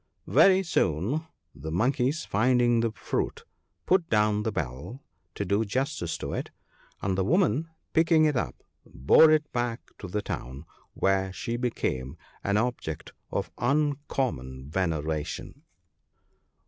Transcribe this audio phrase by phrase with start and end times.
[0.25, 3.45] Very soon the monkeys finding the fruit,
[3.85, 5.03] put down the bell,
[5.35, 6.49] to do justice to it,
[7.03, 12.17] and the woman picking it up, bore it back to the town, where she became
[12.43, 15.61] an object of uncommon veneration.